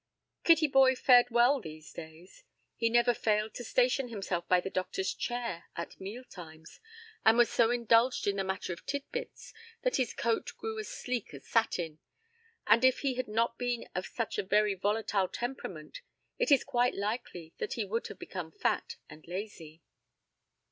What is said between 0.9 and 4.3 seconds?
fared well these days. He never failed to station